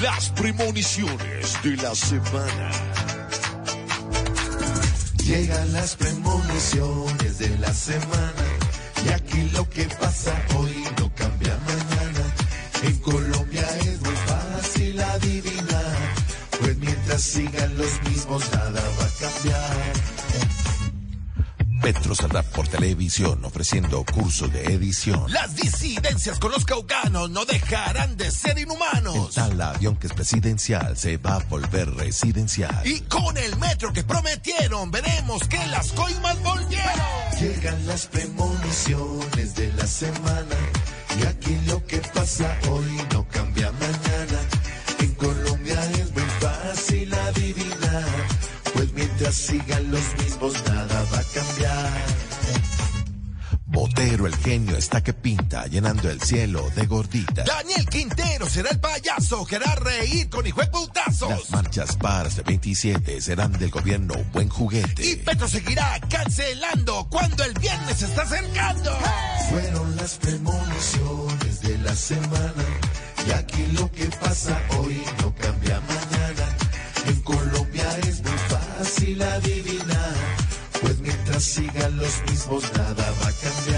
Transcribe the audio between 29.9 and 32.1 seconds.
que es presidencial se va a volver